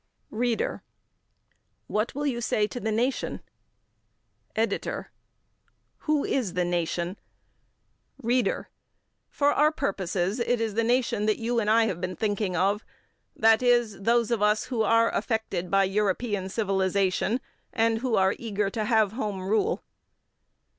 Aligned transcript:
READER: 0.31 0.81
What 1.85 2.15
will 2.15 2.25
you 2.25 2.41
say 2.41 2.65
to 2.65 2.79
the 2.79 2.91
nation? 2.91 3.39
EDITOR: 4.55 5.11
Who 6.07 6.25
is 6.25 6.53
the 6.55 6.65
nation? 6.65 7.17
READER: 8.19 8.67
For 9.29 9.51
our 9.53 9.71
purposes 9.71 10.39
it 10.39 10.59
is 10.59 10.73
the 10.73 10.83
nation 10.83 11.27
that 11.27 11.37
you 11.37 11.59
and 11.59 11.69
I 11.69 11.85
have 11.85 12.01
been 12.01 12.15
thinking 12.15 12.55
of, 12.55 12.83
that 13.35 13.61
is, 13.61 14.01
those 14.01 14.31
of 14.31 14.41
us 14.41 14.63
who 14.65 14.81
are 14.81 15.13
affected 15.15 15.69
by 15.69 15.83
European 15.83 16.49
civilization, 16.49 17.39
and 17.71 17.99
who 17.99 18.15
are 18.15 18.35
eager 18.39 18.71
to 18.71 18.85
have 18.85 19.11
Home 19.11 19.43
Rule. 19.47 19.83